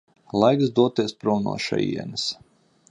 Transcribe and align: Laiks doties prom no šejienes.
Laiks 0.43 0.71
doties 0.79 1.13
prom 1.25 1.47
no 1.49 1.55
šejienes. 1.67 2.27